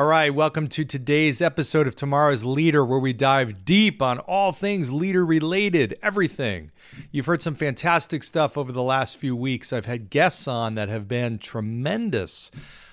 All 0.00 0.06
right, 0.06 0.34
welcome 0.34 0.66
to 0.68 0.86
today's 0.86 1.42
episode 1.42 1.86
of 1.86 1.94
Tomorrow's 1.94 2.42
Leader, 2.42 2.86
where 2.86 2.98
we 2.98 3.12
dive 3.12 3.66
deep 3.66 4.00
on 4.00 4.18
all 4.20 4.50
things 4.50 4.90
leader 4.90 5.26
related, 5.26 5.98
everything. 6.02 6.70
You've 7.12 7.26
heard 7.26 7.42
some 7.42 7.54
fantastic 7.54 8.24
stuff 8.24 8.56
over 8.56 8.72
the 8.72 8.82
last 8.82 9.18
few 9.18 9.36
weeks. 9.36 9.74
I've 9.74 9.84
had 9.84 10.08
guests 10.08 10.48
on 10.48 10.74
that 10.76 10.88
have 10.88 11.06
been 11.06 11.38
tremendous. 11.38 12.50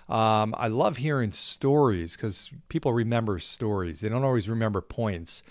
Um, 0.09 0.53
I 0.57 0.67
love 0.67 0.97
hearing 0.97 1.31
stories 1.31 2.17
because 2.17 2.51
people 2.67 2.91
remember 2.91 3.39
stories, 3.39 4.01
they 4.01 4.09
don't 4.09 4.25
always 4.25 4.49
remember 4.49 4.81
points 4.81 5.43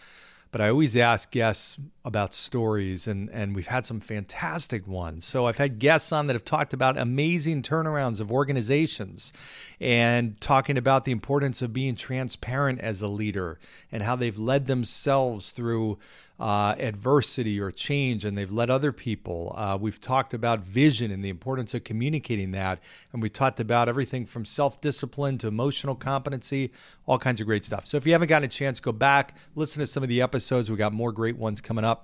but 0.52 0.60
I 0.60 0.70
always 0.70 0.96
ask 0.96 1.30
guests 1.30 1.76
about 2.06 2.32
stories, 2.32 3.08
and, 3.08 3.28
and 3.30 3.54
we've 3.56 3.66
had 3.66 3.84
some 3.84 3.98
fantastic 3.98 4.86
ones. 4.86 5.24
So 5.24 5.46
I've 5.46 5.56
had 5.56 5.80
guests 5.80 6.12
on 6.12 6.28
that 6.28 6.34
have 6.34 6.44
talked 6.44 6.72
about 6.72 6.96
amazing 6.96 7.62
turnarounds 7.62 8.20
of 8.20 8.30
organizations 8.30 9.32
and 9.80 10.40
talking 10.40 10.78
about 10.78 11.04
the 11.04 11.10
importance 11.10 11.62
of 11.62 11.72
being 11.72 11.96
transparent 11.96 12.80
as 12.80 13.02
a 13.02 13.08
leader 13.08 13.58
and 13.90 14.04
how 14.04 14.14
they've 14.14 14.38
led 14.38 14.68
themselves 14.68 15.50
through 15.50 15.98
uh, 16.38 16.74
adversity 16.78 17.58
or 17.58 17.70
change 17.70 18.24
and 18.24 18.36
they've 18.36 18.52
led 18.52 18.68
other 18.68 18.92
people. 18.92 19.54
Uh, 19.56 19.78
we've 19.80 20.00
talked 20.00 20.34
about 20.34 20.60
vision 20.60 21.10
and 21.10 21.24
the 21.24 21.28
importance 21.28 21.72
of 21.72 21.82
communicating 21.82 22.50
that. 22.50 22.78
And 23.12 23.22
we 23.22 23.30
talked 23.30 23.58
about 23.58 23.88
everything 23.88 24.26
from 24.26 24.44
self 24.44 24.80
discipline 24.80 25.38
to 25.38 25.48
emotional 25.48 25.94
competency, 25.94 26.72
all 27.06 27.18
kinds 27.18 27.40
of 27.40 27.46
great 27.46 27.64
stuff. 27.64 27.86
So 27.86 27.96
if 27.96 28.06
you 28.06 28.12
haven't 28.12 28.28
gotten 28.28 28.46
a 28.46 28.48
chance, 28.48 28.80
go 28.80 28.92
back, 28.92 29.34
listen 29.54 29.80
to 29.80 29.86
some 29.86 30.02
of 30.02 30.08
the 30.08 30.20
episodes. 30.20 30.70
We 30.70 30.76
got 30.76 30.92
more 30.92 31.12
great 31.12 31.36
ones 31.36 31.60
coming 31.60 31.84
up. 31.84 31.95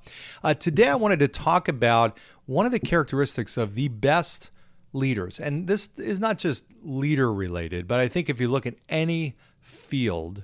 Uh, 0.42 0.54
today, 0.54 0.88
I 0.88 0.94
wanted 0.94 1.18
to 1.20 1.28
talk 1.28 1.68
about 1.68 2.16
one 2.46 2.66
of 2.66 2.72
the 2.72 2.80
characteristics 2.80 3.56
of 3.56 3.74
the 3.74 3.88
best 3.88 4.50
leaders. 4.92 5.40
And 5.40 5.66
this 5.66 5.88
is 5.96 6.20
not 6.20 6.38
just 6.38 6.64
leader 6.82 7.32
related, 7.32 7.88
but 7.88 8.00
I 8.00 8.08
think 8.08 8.28
if 8.28 8.40
you 8.40 8.48
look 8.48 8.66
at 8.66 8.74
any 8.88 9.36
field, 9.60 10.42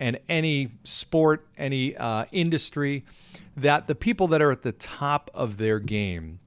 and 0.00 0.18
any 0.28 0.70
sport, 0.82 1.46
any 1.58 1.94
uh, 1.96 2.24
industry, 2.32 3.04
that 3.56 3.86
the 3.86 3.94
people 3.94 4.26
that 4.28 4.40
are 4.40 4.50
at 4.50 4.62
the 4.62 4.72
top 4.72 5.30
of 5.34 5.58
their 5.58 5.78
game 5.78 6.40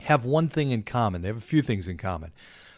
have 0.00 0.24
one 0.24 0.48
thing 0.48 0.70
in 0.70 0.82
common. 0.82 1.20
They 1.20 1.28
have 1.28 1.36
a 1.36 1.42
few 1.42 1.60
things 1.60 1.86
in 1.86 1.98
common. 1.98 2.32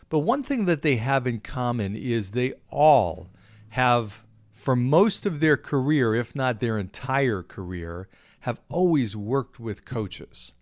But 0.09 0.21
one 0.21 0.43
thing 0.43 0.65
that 0.65 0.83
they 0.83 0.97
have 0.97 1.27
in 1.27 1.41
common 1.41 1.95
is 1.95 2.33
they 2.33 2.55
all 2.71 3.29
have, 3.71 4.25
for 4.53 4.75
most 4.75 5.25
of 5.25 5.39
their 5.39 5.57
career, 5.57 6.15
if 6.15 6.35
not 6.35 6.59
their 6.59 6.79
entire 6.79 7.43
career, 7.43 8.09
have 8.41 8.61
always 8.69 9.17
worked 9.17 9.59
with 9.59 9.85
coaches. 9.85 10.53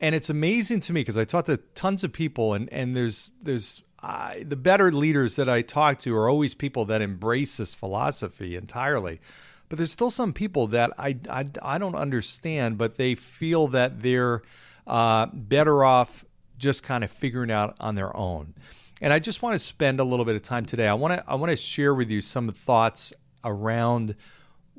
And 0.00 0.14
it's 0.14 0.30
amazing 0.30 0.80
to 0.80 0.92
me 0.92 1.02
because 1.02 1.18
I 1.18 1.24
talk 1.24 1.44
to 1.46 1.58
tons 1.58 2.04
of 2.04 2.12
people, 2.12 2.54
and, 2.54 2.72
and 2.72 2.96
there's 2.96 3.30
there's 3.42 3.82
the 4.02 4.56
better 4.56 4.90
leaders 4.90 5.36
that 5.36 5.48
I 5.48 5.62
talk 5.62 5.98
to 6.00 6.16
are 6.16 6.28
always 6.28 6.54
people 6.54 6.86
that 6.86 7.02
embrace 7.02 7.58
this 7.58 7.74
philosophy 7.74 8.56
entirely. 8.56 9.20
But 9.68 9.76
there's 9.76 9.92
still 9.92 10.10
some 10.10 10.32
people 10.32 10.66
that 10.68 10.92
I, 10.98 11.16
I, 11.28 11.46
I 11.62 11.78
don't 11.78 11.94
understand, 11.94 12.76
but 12.76 12.96
they 12.96 13.14
feel 13.14 13.68
that 13.68 14.02
they're 14.02 14.42
uh, 14.86 15.26
better 15.32 15.84
off 15.84 16.24
just 16.58 16.82
kind 16.82 17.04
of 17.04 17.10
figuring 17.10 17.50
out 17.50 17.76
on 17.78 17.94
their 17.94 18.14
own. 18.16 18.54
And 19.00 19.12
I 19.12 19.18
just 19.18 19.42
want 19.42 19.54
to 19.54 19.58
spend 19.58 20.00
a 20.00 20.04
little 20.04 20.24
bit 20.24 20.34
of 20.34 20.42
time 20.42 20.66
today. 20.66 20.88
I 20.88 20.94
want 20.94 21.14
to 21.14 21.24
I 21.26 21.36
want 21.36 21.50
to 21.50 21.56
share 21.56 21.94
with 21.94 22.10
you 22.10 22.20
some 22.20 22.50
thoughts 22.52 23.12
around 23.44 24.16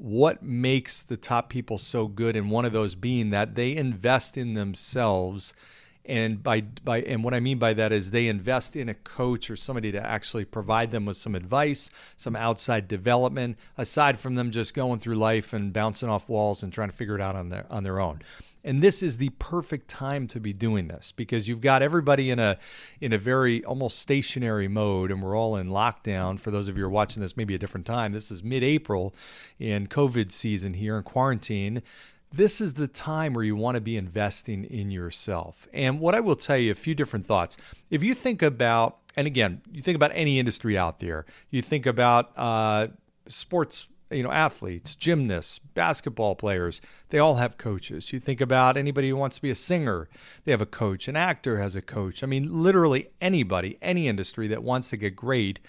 what 0.02 0.42
makes 0.42 1.04
the 1.04 1.16
top 1.16 1.48
people 1.50 1.78
so 1.78 2.08
good, 2.08 2.36
and 2.36 2.50
one 2.50 2.66
of 2.66 2.74
those 2.74 2.96
being 2.96 3.30
that 3.30 3.54
they 3.54 3.76
invest 3.76 4.36
in 4.36 4.56
themselves 4.56 5.54
and 6.04 6.42
by 6.42 6.62
by 6.62 7.02
and 7.02 7.24
what 7.24 7.36
I 7.36 7.40
mean 7.40 7.60
by 7.60 7.74
that 7.74 7.92
is 7.92 8.10
they 8.10 8.28
invest 8.28 8.76
in 8.76 8.90
a 8.90 8.96
coach 8.96 9.52
or 9.52 9.56
somebody 9.56 9.92
to 9.92 10.04
actually 10.04 10.46
provide 10.46 10.90
them 10.90 11.06
with 11.06 11.18
some 11.18 11.36
advice, 11.36 11.92
some 12.18 12.36
outside 12.36 12.88
development 12.88 13.58
aside 13.78 14.20
from 14.20 14.36
them 14.36 14.50
just 14.50 14.74
going 14.74 15.00
through 15.00 15.16
life 15.16 15.54
and 15.54 15.72
bouncing 15.72 16.10
off 16.10 16.28
walls 16.28 16.64
and 16.64 16.74
trying 16.74 16.90
to 16.90 16.96
figure 16.96 17.16
it 17.16 17.22
out 17.22 17.36
on 17.36 17.50
their 17.50 17.68
on 17.70 17.84
their 17.84 18.00
own. 18.00 18.22
And 18.64 18.82
this 18.82 19.02
is 19.02 19.18
the 19.18 19.30
perfect 19.40 19.88
time 19.88 20.28
to 20.28 20.40
be 20.40 20.54
doing 20.54 20.88
this 20.88 21.12
because 21.16 21.48
you've 21.48 21.62
got 21.62 21.82
everybody 21.82 22.30
in 22.30 22.40
a 22.40 22.58
in 23.00 23.12
a 23.14 23.18
very 23.18 23.64
almost 23.66 24.00
stationary 24.00 24.68
mode 24.68 25.12
and 25.12 25.22
we're 25.22 25.36
all 25.36 25.56
in 25.56 25.70
lockdown. 25.70 26.40
For 26.40 26.52
those 26.52 26.68
of 26.68 26.78
you 26.78 26.84
who 26.84 26.88
are 26.88 26.92
watching 26.92 27.22
this 27.22 27.36
maybe 27.36 27.56
a 27.56 27.60
different 27.60 27.86
time, 27.86 28.12
this 28.12 28.30
is 28.30 28.44
mid-April 28.44 29.14
in 29.60 29.88
COVID 29.88 30.32
season 30.32 30.76
here 30.76 30.98
in 30.98 31.04
quarantine 31.04 31.82
this 32.34 32.62
is 32.62 32.76
the 32.76 32.88
time 32.88 33.34
where 33.34 33.44
you 33.44 33.56
want 33.56 33.76
to 33.76 33.82
be 33.82 33.98
investing 33.98 34.64
in 34.64 34.90
yourself. 34.90 35.68
And 35.74 36.00
what 36.00 36.16
I 36.16 36.22
will 36.22 36.36
tell 36.36 36.58
you, 36.58 36.72
a 36.72 36.76
few 36.76 36.96
different 36.96 37.28
thoughts. 37.28 37.58
If 37.90 38.04
you 38.04 38.14
think 38.14 38.42
about, 38.42 39.00
and 39.16 39.28
again, 39.28 39.62
you 39.72 39.82
think 39.82 39.96
about 39.96 40.12
any 40.14 40.40
industry 40.40 40.78
out 40.78 41.00
there, 41.00 41.26
you 41.50 41.62
think 41.62 41.86
about 41.86 42.32
uh, 42.38 42.88
sports, 43.28 43.88
you 44.12 44.24
know, 44.24 44.32
athletes, 44.32 44.96
gymnasts, 44.96 45.60
basketball 45.60 46.36
players, 46.36 46.82
they 47.10 47.20
all 47.20 47.36
have 47.36 47.58
coaches. 47.58 48.12
You 48.12 48.20
think 48.20 48.42
about 48.42 48.78
anybody 48.78 49.10
who 49.10 49.16
wants 49.16 49.38
to 49.38 49.42
be 49.42 49.52
a 49.52 49.56
singer, 49.56 50.10
they 50.44 50.52
have 50.52 50.62
a 50.62 50.66
coach. 50.66 51.08
An 51.08 51.16
actor 51.16 51.60
has 51.60 51.76
a 51.76 51.82
coach. 51.82 52.24
I 52.24 52.28
mean, 52.28 52.62
literally 52.64 53.10
anybody, 53.20 53.78
any 53.82 54.08
industry 54.08 54.48
that 54.48 54.64
wants 54.64 54.90
to 54.90 54.98
get 54.98 55.16
great 55.16 55.60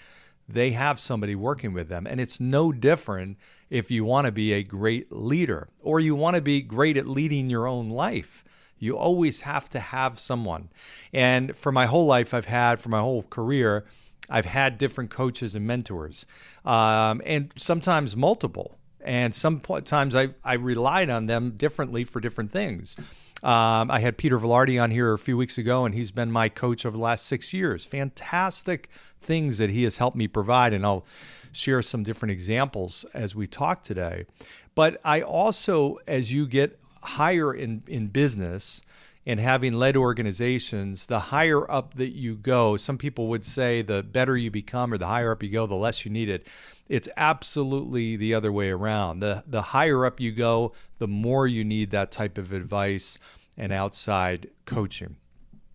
they 0.47 0.71
have 0.71 0.99
somebody 0.99 1.35
working 1.35 1.73
with 1.73 1.89
them. 1.89 2.05
And 2.05 2.19
it's 2.19 2.39
no 2.39 2.71
different 2.71 3.37
if 3.69 3.89
you 3.89 4.05
want 4.05 4.25
to 4.25 4.31
be 4.31 4.53
a 4.53 4.63
great 4.63 5.11
leader 5.11 5.69
or 5.81 5.99
you 5.99 6.15
want 6.15 6.35
to 6.35 6.41
be 6.41 6.61
great 6.61 6.97
at 6.97 7.07
leading 7.07 7.49
your 7.49 7.67
own 7.67 7.89
life. 7.89 8.43
You 8.77 8.97
always 8.97 9.41
have 9.41 9.69
to 9.71 9.79
have 9.79 10.19
someone. 10.19 10.69
And 11.13 11.55
for 11.55 11.71
my 11.71 11.85
whole 11.85 12.05
life, 12.05 12.33
I've 12.33 12.45
had, 12.45 12.81
for 12.81 12.89
my 12.89 12.99
whole 12.99 13.23
career, 13.23 13.85
I've 14.29 14.45
had 14.45 14.77
different 14.77 15.09
coaches 15.09 15.55
and 15.55 15.67
mentors, 15.67 16.25
um, 16.65 17.21
and 17.25 17.51
sometimes 17.55 18.15
multiple. 18.15 18.77
And 19.05 19.35
sometimes 19.35 20.15
I, 20.15 20.29
I 20.45 20.53
relied 20.53 21.09
on 21.09 21.25
them 21.25 21.55
differently 21.57 22.05
for 22.05 22.21
different 22.21 22.53
things. 22.53 22.95
Um, 23.43 23.91
I 23.91 23.99
had 23.99 24.17
Peter 24.17 24.39
Velarde 24.39 24.81
on 24.81 24.91
here 24.91 25.13
a 25.13 25.19
few 25.19 25.35
weeks 25.35 25.57
ago, 25.57 25.83
and 25.83 25.93
he's 25.93 26.11
been 26.11 26.31
my 26.31 26.47
coach 26.47 26.85
over 26.85 26.95
the 26.95 27.03
last 27.03 27.25
six 27.25 27.53
years. 27.53 27.83
Fantastic 27.83 28.89
things 29.21 29.57
that 29.57 29.69
he 29.69 29.83
has 29.83 29.97
helped 29.97 30.15
me 30.15 30.29
provide, 30.29 30.71
and 30.71 30.85
I'll 30.85 31.05
share 31.51 31.81
some 31.81 32.03
different 32.03 32.31
examples 32.31 33.05
as 33.13 33.35
we 33.35 33.45
talk 33.45 33.83
today. 33.83 34.25
But 34.73 35.01
I 35.03 35.21
also, 35.21 35.99
as 36.07 36.31
you 36.31 36.47
get 36.47 36.79
higher 37.01 37.53
in, 37.53 37.83
in 37.87 38.07
business, 38.07 38.81
and 39.25 39.39
having 39.39 39.73
led 39.73 39.95
organizations, 39.95 41.05
the 41.05 41.19
higher 41.19 41.69
up 41.71 41.95
that 41.95 42.13
you 42.13 42.35
go, 42.35 42.75
some 42.75 42.97
people 42.97 43.27
would 43.27 43.45
say 43.45 43.81
the 43.81 44.03
better 44.03 44.35
you 44.35 44.51
become 44.51 44.93
or 44.93 44.97
the 44.97 45.07
higher 45.07 45.31
up 45.31 45.43
you 45.43 45.49
go, 45.49 45.65
the 45.65 45.75
less 45.75 46.03
you 46.03 46.11
need 46.11 46.29
it. 46.29 46.45
It's 46.89 47.07
absolutely 47.15 48.17
the 48.17 48.33
other 48.33 48.51
way 48.51 48.69
around. 48.69 49.21
The 49.21 49.43
the 49.47 49.61
higher 49.61 50.05
up 50.05 50.19
you 50.19 50.31
go, 50.31 50.73
the 50.99 51.07
more 51.07 51.47
you 51.47 51.63
need 51.63 51.91
that 51.91 52.11
type 52.11 52.37
of 52.37 52.51
advice 52.51 53.17
and 53.57 53.71
outside 53.71 54.49
coaching. 54.65 55.15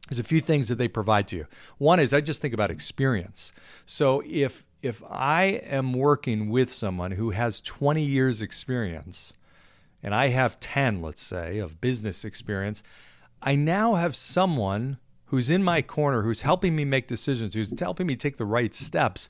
There's 0.08 0.19
a 0.19 0.25
few 0.25 0.40
things 0.40 0.69
that 0.69 0.76
they 0.76 0.88
provide 0.88 1.28
to 1.28 1.37
you. 1.37 1.46
One 1.78 2.00
is 2.00 2.12
I 2.12 2.20
just 2.20 2.40
think 2.40 2.55
about 2.55 2.70
experience. 2.70 3.52
So 3.87 4.23
if 4.26 4.64
if 4.82 5.02
I 5.11 5.44
am 5.44 5.93
working 5.93 6.50
with 6.50 6.70
someone 6.70 7.12
who 7.12 7.31
has 7.31 7.61
20 7.61 8.02
years 8.02 8.40
experience 8.40 9.32
and 10.02 10.14
I 10.14 10.28
have 10.28 10.61
10, 10.61 11.02
let's 11.02 11.23
say, 11.23 11.58
of 11.58 11.81
business 11.81 12.25
experience, 12.25 12.82
I 13.43 13.55
now 13.55 13.94
have 13.94 14.17
someone 14.17 14.99
who's 15.26 15.50
in 15.50 15.62
my 15.62 15.82
corner, 15.82 16.23
who's 16.23 16.43
helping 16.43 16.75
me 16.75 16.85
make 16.85 17.06
decisions, 17.06 17.55
who's 17.55 17.79
helping 17.79 18.06
me 18.06 18.17
take 18.17 18.37
the 18.37 18.44
right 18.44 18.75
steps, 18.75 19.29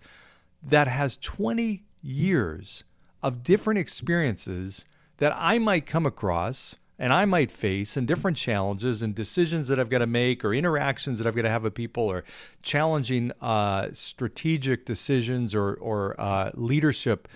that 0.63 0.89
has 0.89 1.17
20 1.17 1.83
years 2.03 2.85
of 3.23 3.43
different 3.43 3.79
experiences 3.79 4.85
that 5.19 5.35
I 5.37 5.59
might 5.59 5.87
come 5.87 6.07
across 6.07 6.77
and 6.99 7.13
I 7.13 7.25
might 7.25 7.51
face 7.51 7.97
and 7.97 8.09
different 8.09 8.37
challenges 8.37 9.03
and 9.03 9.15
decisions 9.15 9.69
that 9.69 9.79
I've 9.79 9.91
got 9.91 9.99
to 9.99 10.07
make 10.07 10.45
or 10.45 10.53
interactions 10.53 11.19
that 11.19 11.27
I've 11.27 11.37
got 11.37 11.43
to 11.43 11.51
have 11.51 11.63
with 11.63 11.75
people 11.75 12.05
or 12.05 12.25
challenging 12.63 13.31
uh, 13.41 13.89
strategic 13.93 14.85
decisions 14.85 15.55
or, 15.55 15.75
or 15.75 16.17
uh, 16.19 16.51
leadership 16.55 17.29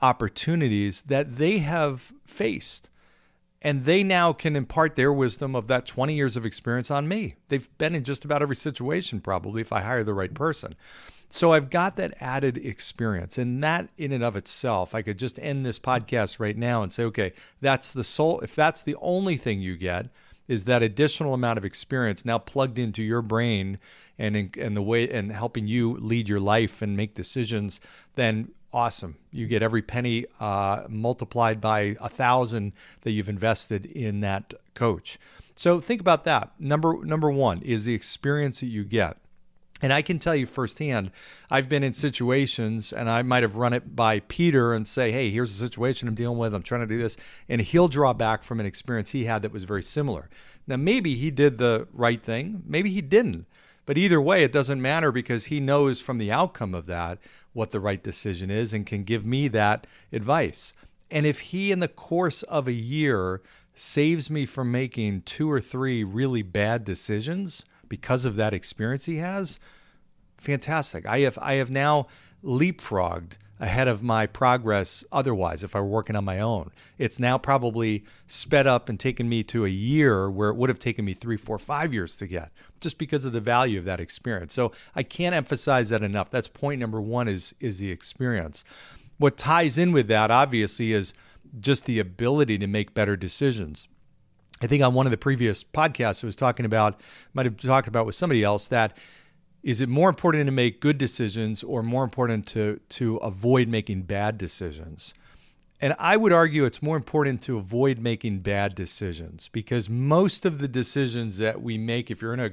opportunities 0.00 1.02
that 1.02 1.36
they 1.36 1.58
have 1.58 2.12
faced. 2.26 2.90
And 3.60 3.84
they 3.84 4.02
now 4.04 4.32
can 4.32 4.54
impart 4.54 4.96
their 4.96 5.12
wisdom 5.12 5.56
of 5.56 5.66
that 5.66 5.86
20 5.86 6.14
years 6.14 6.36
of 6.36 6.46
experience 6.46 6.90
on 6.90 7.08
me. 7.08 7.34
They've 7.48 7.68
been 7.78 7.94
in 7.94 8.04
just 8.04 8.24
about 8.24 8.42
every 8.42 8.56
situation, 8.56 9.20
probably, 9.20 9.60
if 9.60 9.72
I 9.72 9.80
hire 9.80 10.04
the 10.04 10.14
right 10.14 10.32
person. 10.32 10.76
So 11.30 11.52
I've 11.52 11.68
got 11.68 11.96
that 11.96 12.14
added 12.20 12.56
experience. 12.56 13.36
And 13.36 13.62
that, 13.62 13.90
in 13.98 14.12
and 14.12 14.24
of 14.24 14.36
itself, 14.36 14.94
I 14.94 15.02
could 15.02 15.18
just 15.18 15.38
end 15.40 15.66
this 15.66 15.78
podcast 15.78 16.40
right 16.40 16.56
now 16.56 16.82
and 16.82 16.92
say, 16.92 17.04
okay, 17.04 17.32
that's 17.60 17.92
the 17.92 18.04
soul. 18.04 18.40
If 18.40 18.54
that's 18.54 18.82
the 18.82 18.96
only 19.00 19.36
thing 19.36 19.60
you 19.60 19.76
get, 19.76 20.06
is 20.46 20.64
that 20.64 20.82
additional 20.82 21.34
amount 21.34 21.58
of 21.58 21.64
experience 21.64 22.24
now 22.24 22.38
plugged 22.38 22.78
into 22.78 23.02
your 23.02 23.20
brain 23.20 23.78
and 24.18 24.34
in, 24.36 24.50
and 24.58 24.76
the 24.76 24.82
way 24.82 25.08
and 25.10 25.30
helping 25.30 25.66
you 25.66 25.96
lead 25.98 26.28
your 26.28 26.40
life 26.40 26.80
and 26.80 26.96
make 26.96 27.14
decisions, 27.14 27.80
then 28.14 28.48
awesome. 28.72 29.16
You 29.30 29.46
get 29.46 29.62
every 29.62 29.82
penny 29.82 30.26
uh, 30.40 30.84
multiplied 30.88 31.60
by 31.60 31.96
a 32.00 32.08
thousand 32.08 32.72
that 33.02 33.12
you've 33.12 33.28
invested 33.28 33.86
in 33.86 34.20
that 34.20 34.54
coach. 34.74 35.18
So 35.54 35.80
think 35.80 36.00
about 36.00 36.24
that. 36.24 36.52
Number 36.58 37.04
number 37.04 37.30
one 37.30 37.62
is 37.62 37.84
the 37.84 37.94
experience 37.94 38.60
that 38.60 38.66
you 38.66 38.84
get. 38.84 39.16
And 39.80 39.92
I 39.92 40.02
can 40.02 40.18
tell 40.18 40.34
you 40.34 40.46
firsthand, 40.46 41.12
I've 41.50 41.68
been 41.68 41.84
in 41.84 41.92
situations 41.92 42.92
and 42.92 43.08
I 43.08 43.22
might 43.22 43.44
have 43.44 43.54
run 43.54 43.72
it 43.72 43.94
by 43.94 44.20
Peter 44.20 44.72
and 44.72 44.86
say, 44.86 45.12
hey, 45.12 45.30
here's 45.30 45.52
the 45.56 45.64
situation 45.64 46.08
I'm 46.08 46.16
dealing 46.16 46.38
with. 46.38 46.52
I'm 46.52 46.62
trying 46.62 46.80
to 46.80 46.86
do 46.86 46.98
this. 46.98 47.16
And 47.48 47.60
he'll 47.60 47.88
draw 47.88 48.12
back 48.12 48.42
from 48.42 48.58
an 48.58 48.66
experience 48.66 49.10
he 49.10 49.26
had 49.26 49.42
that 49.42 49.52
was 49.52 49.64
very 49.64 49.82
similar. 49.82 50.28
Now, 50.66 50.76
maybe 50.76 51.14
he 51.14 51.30
did 51.30 51.58
the 51.58 51.86
right 51.92 52.22
thing, 52.22 52.62
maybe 52.66 52.90
he 52.90 53.00
didn't. 53.00 53.46
But 53.88 53.96
either 53.96 54.20
way, 54.20 54.44
it 54.44 54.52
doesn't 54.52 54.82
matter 54.82 55.10
because 55.10 55.46
he 55.46 55.60
knows 55.60 55.98
from 55.98 56.18
the 56.18 56.30
outcome 56.30 56.74
of 56.74 56.84
that 56.84 57.16
what 57.54 57.70
the 57.70 57.80
right 57.80 58.02
decision 58.02 58.50
is 58.50 58.74
and 58.74 58.84
can 58.84 59.02
give 59.02 59.24
me 59.24 59.48
that 59.48 59.86
advice. 60.12 60.74
And 61.10 61.24
if 61.24 61.38
he, 61.38 61.72
in 61.72 61.80
the 61.80 61.88
course 61.88 62.42
of 62.42 62.68
a 62.68 62.72
year, 62.72 63.40
saves 63.74 64.28
me 64.28 64.44
from 64.44 64.70
making 64.70 65.22
two 65.22 65.50
or 65.50 65.58
three 65.58 66.04
really 66.04 66.42
bad 66.42 66.84
decisions 66.84 67.64
because 67.88 68.26
of 68.26 68.36
that 68.36 68.52
experience 68.52 69.06
he 69.06 69.16
has, 69.16 69.58
fantastic. 70.36 71.06
I 71.06 71.20
have 71.20 71.38
I 71.40 71.54
have 71.54 71.70
now 71.70 72.08
leapfrogged 72.44 73.38
ahead 73.60 73.88
of 73.88 74.02
my 74.02 74.26
progress 74.26 75.02
otherwise 75.10 75.64
if 75.64 75.74
I 75.74 75.80
were 75.80 75.86
working 75.86 76.16
on 76.16 76.24
my 76.24 76.38
own. 76.38 76.70
It's 76.96 77.18
now 77.18 77.38
probably 77.38 78.04
sped 78.26 78.66
up 78.66 78.88
and 78.88 78.98
taken 78.98 79.28
me 79.28 79.42
to 79.44 79.64
a 79.64 79.68
year 79.68 80.30
where 80.30 80.50
it 80.50 80.56
would 80.56 80.68
have 80.68 80.78
taken 80.78 81.04
me 81.04 81.14
three, 81.14 81.36
four, 81.36 81.58
five 81.58 81.92
years 81.92 82.16
to 82.16 82.26
get 82.26 82.50
just 82.80 82.98
because 82.98 83.24
of 83.24 83.32
the 83.32 83.40
value 83.40 83.78
of 83.78 83.84
that 83.84 84.00
experience. 84.00 84.54
So 84.54 84.72
I 84.94 85.02
can't 85.02 85.34
emphasize 85.34 85.88
that 85.88 86.02
enough. 86.02 86.30
That's 86.30 86.48
point 86.48 86.80
number 86.80 87.00
one 87.00 87.28
is 87.28 87.54
is 87.60 87.78
the 87.78 87.90
experience. 87.90 88.64
What 89.18 89.36
ties 89.36 89.78
in 89.78 89.92
with 89.92 90.06
that 90.08 90.30
obviously 90.30 90.92
is 90.92 91.12
just 91.58 91.86
the 91.86 91.98
ability 91.98 92.58
to 92.58 92.66
make 92.66 92.94
better 92.94 93.16
decisions. 93.16 93.88
I 94.60 94.66
think 94.66 94.82
on 94.82 94.94
one 94.94 95.06
of 95.06 95.12
the 95.12 95.16
previous 95.16 95.62
podcasts 95.62 96.22
I 96.22 96.26
was 96.26 96.36
talking 96.36 96.66
about, 96.66 97.00
might 97.32 97.46
have 97.46 97.56
talked 97.56 97.88
about 97.88 98.06
with 98.06 98.16
somebody 98.16 98.42
else 98.42 98.66
that 98.68 98.96
is 99.62 99.80
it 99.80 99.88
more 99.88 100.08
important 100.08 100.46
to 100.46 100.52
make 100.52 100.80
good 100.80 100.98
decisions 100.98 101.62
or 101.62 101.82
more 101.82 102.04
important 102.04 102.46
to 102.48 102.80
to 102.90 103.16
avoid 103.16 103.68
making 103.68 104.02
bad 104.02 104.38
decisions? 104.38 105.14
And 105.80 105.94
I 105.98 106.16
would 106.16 106.32
argue 106.32 106.64
it's 106.64 106.82
more 106.82 106.96
important 106.96 107.40
to 107.42 107.56
avoid 107.56 108.00
making 108.00 108.40
bad 108.40 108.74
decisions 108.74 109.48
because 109.52 109.88
most 109.88 110.44
of 110.44 110.58
the 110.58 110.66
decisions 110.66 111.38
that 111.38 111.62
we 111.62 111.78
make, 111.78 112.10
if 112.10 112.20
you're 112.20 112.34
in 112.34 112.40
a, 112.40 112.50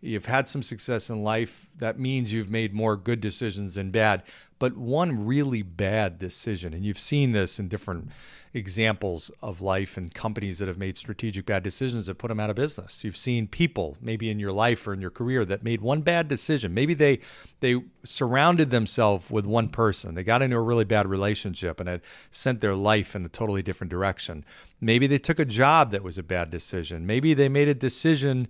you've 0.00 0.26
had 0.26 0.48
some 0.48 0.62
success 0.62 1.10
in 1.10 1.22
life, 1.22 1.66
that 1.78 1.98
means 1.98 2.32
you've 2.32 2.50
made 2.50 2.72
more 2.72 2.96
good 2.96 3.20
decisions 3.20 3.74
than 3.74 3.90
bad. 3.90 4.22
But 4.58 4.76
one 4.76 5.26
really 5.26 5.62
bad 5.62 6.18
decision, 6.18 6.74
and 6.74 6.84
you've 6.84 6.98
seen 6.98 7.32
this 7.32 7.58
in 7.58 7.68
different 7.68 8.10
examples 8.54 9.30
of 9.42 9.60
life 9.60 9.96
and 9.96 10.12
companies 10.12 10.58
that 10.58 10.68
have 10.68 10.78
made 10.78 10.96
strategic 10.96 11.46
bad 11.46 11.62
decisions 11.62 12.06
that 12.06 12.16
put 12.16 12.28
them 12.28 12.40
out 12.40 12.50
of 12.50 12.56
business. 12.56 13.04
You've 13.04 13.16
seen 13.16 13.46
people 13.46 13.96
maybe 14.00 14.30
in 14.30 14.38
your 14.38 14.52
life 14.52 14.86
or 14.86 14.94
in 14.94 15.00
your 15.00 15.10
career 15.10 15.44
that 15.44 15.62
made 15.62 15.80
one 15.80 16.00
bad 16.00 16.28
decision. 16.28 16.74
Maybe 16.74 16.94
they 16.94 17.20
they 17.60 17.82
surrounded 18.04 18.70
themselves 18.70 19.30
with 19.30 19.46
one 19.46 19.68
person. 19.68 20.14
They 20.14 20.24
got 20.24 20.42
into 20.42 20.56
a 20.56 20.62
really 20.62 20.84
bad 20.84 21.06
relationship 21.06 21.78
and 21.78 21.88
had 21.88 22.02
sent 22.30 22.60
their 22.60 22.74
life 22.74 23.14
in 23.14 23.24
a 23.24 23.28
totally 23.28 23.62
different 23.62 23.90
direction. 23.90 24.44
Maybe 24.80 25.06
they 25.06 25.18
took 25.18 25.38
a 25.38 25.44
job 25.44 25.90
that 25.90 26.02
was 26.02 26.18
a 26.18 26.22
bad 26.22 26.50
decision. 26.50 27.06
Maybe 27.06 27.34
they 27.34 27.48
made 27.48 27.68
a 27.68 27.74
decision 27.74 28.48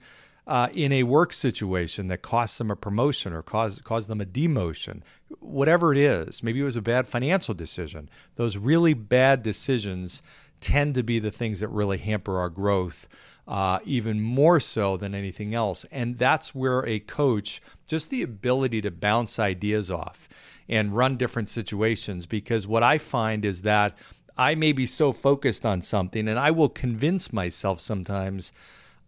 uh, 0.49 0.69
in 0.73 0.93
a 0.93 1.03
work 1.03 1.33
situation 1.33 2.09
that 2.09 2.23
cost 2.23 2.57
them 2.59 2.71
a 2.71 2.77
promotion 2.77 3.33
or 3.35 3.43
caused, 3.43 3.85
caused 3.85 4.09
them 4.09 4.21
a 4.21 4.25
demotion, 4.25 5.03
whatever 5.41 5.93
it 5.93 5.99
is, 5.99 6.43
maybe 6.43 6.61
it 6.61 6.65
was 6.65 6.77
a 6.77 6.83
bad 6.83 7.07
financial 7.07 7.55
decision. 7.55 8.09
Those 8.37 8.57
really 8.57 8.95
bad 8.95 9.43
decisions 9.43 10.23
tend 10.61 10.95
to 10.95 11.03
be 11.03 11.19
the 11.19 11.31
things 11.31 11.61
that 11.61 11.69
really 11.69 11.99
hamper 11.99 12.39
our 12.39 12.49
growth. 12.49 13.07
Uh, 13.47 13.79
even 13.87 14.21
more 14.21 14.61
so 14.61 14.99
than 14.99 15.15
anything 15.15 15.55
else. 15.55 15.87
And 15.91 16.19
that's 16.19 16.55
where 16.55 16.87
a 16.87 17.01
coach, 17.01 17.63
just 17.87 18.11
the 18.11 18.23
ability 18.23 18.83
to 18.83 18.91
bounce 18.91 19.39
ideas 19.39 19.91
off 19.91 20.29
and 20.69 20.95
run 20.95 21.17
different 21.17 21.49
situations, 21.49 22.27
because 22.27 22.67
what 22.67 22.83
I 22.83 22.99
find 22.99 23.47
is 23.47 23.63
that 23.63 23.97
I 24.37 24.55
may 24.55 24.73
be 24.73 24.85
so 24.85 25.15
focused 25.15 25.65
on 25.65 25.81
something 25.81 26.29
and 26.29 26.39
I 26.39 26.51
will 26.51 26.69
convince 26.69 27.33
myself 27.33 27.81
sometimes 27.81 28.53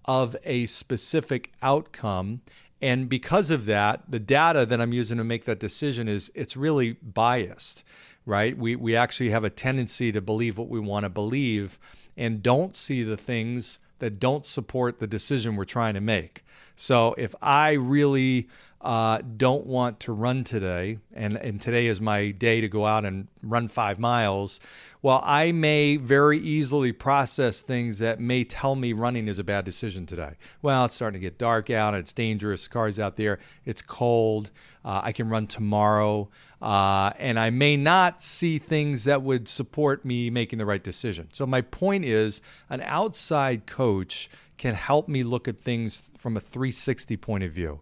of 0.05 0.37
a 0.45 0.67
specific 0.67 1.53
outcome. 1.63 2.41
And 2.83 3.09
because 3.09 3.51
of 3.51 3.67
that 3.67 4.05
the 4.09 4.19
data 4.19 4.65
that 4.65 4.81
i'm 4.81 4.95
using 4.95 5.19
to 5.19 5.25
make 5.25 5.45
that 5.45 5.61
decision 5.61 6.09
is 6.09 6.33
it's 6.35 6.57
really 6.57 6.93
biased 6.93 7.85
right? 8.27 8.57
We 8.57 8.77
we 8.77 8.97
actually 8.97 9.31
have 9.31 9.45
a 9.45 9.51
tendency 9.51 10.13
to 10.13 10.21
believe 10.21 10.59
what 10.59 10.69
we 10.69 10.81
want 10.81 11.05
to 11.05 11.11
believe 11.11 11.79
and 12.17 12.43
don't 12.43 12.77
see 12.77 13.03
the 13.03 13.17
things 13.17 13.79
that 13.99 14.19
don't 14.19 14.47
support 14.47 14.99
the 14.99 15.07
decision 15.07 15.57
we're 15.57 15.65
trying 15.65 15.95
to 15.95 16.01
make. 16.01 16.45
So 16.77 17.15
if 17.19 17.35
i 17.43 17.73
really 17.73 18.49
uh, 18.81 19.21
don't 19.37 19.67
want 19.67 20.01
to 20.01 20.13
run 20.13 20.43
today, 20.43 20.99
and, 21.13 21.37
and 21.37 21.61
today 21.61 21.87
is 21.87 22.01
my 22.01 22.31
day 22.31 22.63
to 22.63 22.69
go 22.69 22.87
out 22.87 23.05
and 23.05 23.29
run 23.43 23.69
five 23.69 23.99
miles, 23.99 24.59
well, 25.03 25.21
I 25.23 25.53
may 25.53 25.97
very 25.97 26.39
easily 26.39 26.93
process 26.93 27.61
things 27.61 27.99
that 27.99 28.21
may 28.21 28.45
tell 28.45 28.77
me 28.77 28.93
running 28.95 29.29
is 29.29 29.39
a 29.39 29.45
bad 29.45 29.67
decision 29.67 30.07
today. 30.07 30.33
Well, 30.63 30.87
it's 30.87 30.95
starting 30.95 31.21
to 31.21 31.25
get 31.25 31.37
dark 31.37 31.69
out, 31.69 31.95
it's 31.95 32.13
dangerous, 32.15 32.69
cars 32.69 32.99
out 32.99 33.17
there, 33.17 33.39
it's 33.67 33.83
cold, 33.83 34.51
uh, 34.83 35.03
I 35.05 35.13
can 35.13 35.29
run 35.29 35.47
tomorrow, 35.47 36.31
uh, 36.63 37.13
and 37.19 37.39
I 37.39 37.51
may 37.51 37.77
not 37.77 38.23
see 38.23 38.59
things 38.59 39.05
that 39.05 39.21
would 39.23 39.47
support 39.47 40.07
me 40.07 40.31
making 40.31 40.59
the 40.59 40.67
right 40.67 40.83
decision. 40.83 41.29
So, 41.33 41.47
my 41.47 41.61
point 41.61 42.07
is 42.07 42.41
an 42.71 42.81
outside 42.83 43.67
coach 43.67 44.31
can 44.57 44.75
help 44.75 45.09
me 45.09 45.23
look 45.23 45.49
at 45.49 45.59
things 45.59 46.03
from 46.17 46.37
a 46.37 46.41
360 46.41 47.17
point 47.17 47.45
of 47.45 47.53
view. 47.53 47.81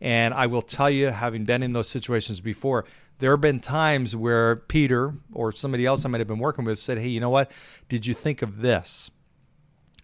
And 0.00 0.32
I 0.32 0.46
will 0.46 0.62
tell 0.62 0.90
you, 0.90 1.08
having 1.08 1.44
been 1.44 1.62
in 1.62 1.72
those 1.72 1.88
situations 1.88 2.40
before, 2.40 2.84
there 3.18 3.32
have 3.32 3.40
been 3.40 3.60
times 3.60 4.14
where 4.14 4.56
Peter 4.56 5.14
or 5.32 5.52
somebody 5.52 5.84
else 5.84 6.04
I 6.04 6.08
might 6.08 6.20
have 6.20 6.28
been 6.28 6.38
working 6.38 6.64
with 6.64 6.78
said, 6.78 6.98
Hey, 6.98 7.08
you 7.08 7.20
know 7.20 7.30
what? 7.30 7.50
Did 7.88 8.06
you 8.06 8.14
think 8.14 8.42
of 8.42 8.60
this? 8.60 9.10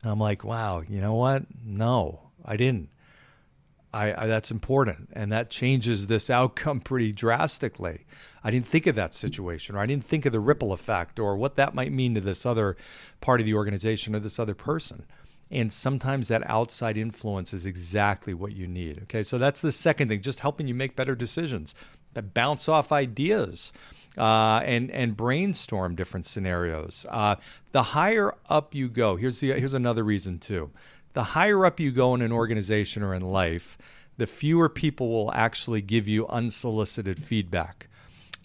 And 0.02 0.10
I'm 0.10 0.18
like, 0.18 0.44
Wow, 0.44 0.82
you 0.86 1.00
know 1.00 1.14
what? 1.14 1.44
No, 1.64 2.30
I 2.44 2.56
didn't. 2.56 2.88
I, 3.94 4.24
I, 4.24 4.26
that's 4.26 4.50
important 4.50 5.10
and 5.12 5.30
that 5.30 5.50
changes 5.50 6.08
this 6.08 6.28
outcome 6.28 6.80
pretty 6.84 7.12
drastically 7.12 8.04
i 8.42 8.50
didn't 8.50 8.66
think 8.66 8.88
of 8.88 8.96
that 8.96 9.14
situation 9.14 9.76
or 9.76 9.78
i 9.78 9.86
didn't 9.86 10.04
think 10.04 10.26
of 10.26 10.32
the 10.32 10.40
ripple 10.40 10.72
effect 10.72 11.20
or 11.20 11.36
what 11.36 11.54
that 11.56 11.76
might 11.76 11.92
mean 11.92 12.12
to 12.16 12.20
this 12.20 12.44
other 12.44 12.76
part 13.20 13.38
of 13.38 13.46
the 13.46 13.54
organization 13.54 14.16
or 14.16 14.18
this 14.18 14.40
other 14.40 14.54
person 14.54 15.06
and 15.50 15.72
sometimes 15.72 16.28
that 16.28 16.48
outside 16.48 16.96
influence 16.96 17.52
is 17.52 17.66
exactly 17.66 18.34
what 18.34 18.52
you 18.52 18.66
need. 18.66 19.02
Okay, 19.04 19.22
so 19.22 19.38
that's 19.38 19.60
the 19.60 19.72
second 19.72 20.08
thing, 20.08 20.20
just 20.20 20.40
helping 20.40 20.66
you 20.66 20.74
make 20.74 20.96
better 20.96 21.14
decisions, 21.14 21.74
bounce 22.34 22.68
off 22.68 22.92
ideas. 22.92 23.72
Uh, 24.16 24.62
and 24.64 24.92
and 24.92 25.16
brainstorm 25.16 25.96
different 25.96 26.24
scenarios. 26.24 27.04
Uh, 27.10 27.34
the 27.72 27.82
higher 27.82 28.32
up 28.48 28.72
you 28.72 28.88
go, 28.88 29.16
here's 29.16 29.40
the 29.40 29.50
here's 29.54 29.74
another 29.74 30.04
reason 30.04 30.38
too. 30.38 30.70
The 31.14 31.24
higher 31.24 31.66
up 31.66 31.80
you 31.80 31.90
go 31.90 32.14
in 32.14 32.22
an 32.22 32.30
organization 32.30 33.02
or 33.02 33.12
in 33.12 33.22
life, 33.22 33.76
the 34.16 34.28
fewer 34.28 34.68
people 34.68 35.10
will 35.10 35.32
actually 35.32 35.80
give 35.80 36.06
you 36.06 36.28
unsolicited 36.28 37.22
feedback. 37.22 37.88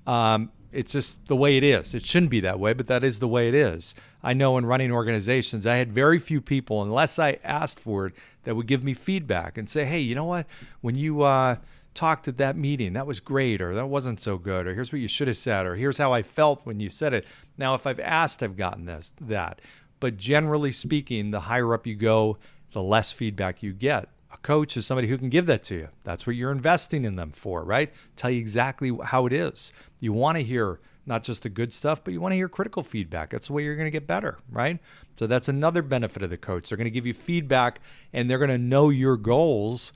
Um, 0.08 0.51
it's 0.71 0.91
just 0.91 1.25
the 1.27 1.35
way 1.35 1.57
it 1.57 1.63
is. 1.63 1.93
It 1.93 2.05
shouldn't 2.05 2.29
be 2.29 2.39
that 2.41 2.59
way, 2.59 2.73
but 2.73 2.88
that 2.88 3.03
is 3.03 3.19
the 3.19 3.27
way 3.27 3.47
it 3.47 3.55
is. 3.55 3.95
I 4.23 4.33
know 4.33 4.57
in 4.57 4.65
running 4.65 4.91
organizations, 4.91 5.65
I 5.65 5.77
had 5.77 5.91
very 5.91 6.19
few 6.19 6.41
people, 6.41 6.81
unless 6.81 7.17
I 7.17 7.39
asked 7.43 7.79
for 7.79 8.07
it, 8.07 8.13
that 8.43 8.55
would 8.55 8.67
give 8.67 8.83
me 8.83 8.93
feedback 8.93 9.57
and 9.57 9.69
say, 9.69 9.85
hey, 9.85 9.99
you 9.99 10.15
know 10.15 10.25
what? 10.25 10.45
When 10.81 10.95
you 10.95 11.23
uh, 11.23 11.55
talked 11.93 12.27
at 12.27 12.38
that 12.38 12.55
meeting, 12.55 12.93
that 12.93 13.07
was 13.07 13.19
great, 13.19 13.61
or 13.61 13.73
that 13.75 13.88
wasn't 13.88 14.21
so 14.21 14.38
good, 14.38 14.67
or 14.67 14.75
here's 14.75 14.91
what 14.91 15.01
you 15.01 15.07
should 15.07 15.27
have 15.27 15.38
said, 15.38 15.65
or 15.65 15.75
here's 15.75 15.97
how 15.97 16.13
I 16.13 16.21
felt 16.21 16.65
when 16.65 16.79
you 16.79 16.89
said 16.89 17.13
it. 17.13 17.25
Now, 17.57 17.73
if 17.75 17.88
I've 17.88 17.99
asked, 17.99 18.43
I've 18.43 18.57
gotten 18.57 18.85
this, 18.85 19.11
that. 19.21 19.61
But 19.99 20.17
generally 20.17 20.71
speaking, 20.71 21.31
the 21.31 21.41
higher 21.41 21.73
up 21.73 21.88
you 21.88 21.95
go, 21.95 22.38
the 22.73 22.83
less 22.83 23.11
feedback 23.11 23.63
you 23.63 23.73
get 23.73 24.09
a 24.31 24.38
coach 24.38 24.77
is 24.77 24.86
somebody 24.86 25.07
who 25.07 25.17
can 25.17 25.29
give 25.29 25.45
that 25.48 25.63
to 25.65 25.75
you. 25.75 25.88
That's 26.03 26.27
what 26.27 26.36
you're 26.36 26.51
investing 26.51 27.05
in 27.05 27.15
them 27.15 27.31
for, 27.31 27.63
right? 27.63 27.91
Tell 28.15 28.29
you 28.29 28.39
exactly 28.39 28.95
how 29.05 29.25
it 29.25 29.33
is. 29.33 29.74
You 30.00 30.13
want 30.13 30.38
to 30.38 30.43
hear 30.43 30.79
not 31.05 31.24
just 31.24 31.43
the 31.43 31.50
good 31.50 31.74
stuff, 31.74 32.03
but 32.03 32.13
you 32.13 32.21
want 32.21 32.33
to 32.33 32.38
hear 32.38 32.48
critical 32.48 32.83
feedback. 32.83 33.31
That's 33.31 33.48
the 33.48 33.53
way 33.53 33.63
you're 33.63 33.75
going 33.75 33.88
to 33.88 33.91
get 33.91 34.05
better, 34.05 34.38
right? 34.51 34.79
So 35.15 35.25
that's 35.25 35.48
another 35.48 35.81
benefit 35.81 36.21
of 36.21 36.29
the 36.29 36.38
coach. 36.38 36.69
They're 36.69 36.77
going 36.77 36.86
to 36.86 36.91
give 36.91 37.07
you 37.07 37.15
feedback 37.15 37.79
and 38.13 38.29
they're 38.29 38.38
going 38.38 38.51
to 38.51 38.59
know 38.59 38.89
your 38.89 39.17
goals 39.17 39.91